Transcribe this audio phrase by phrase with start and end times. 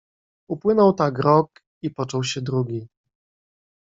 [0.47, 2.87] "Upłynął tak rok i począł się drugi."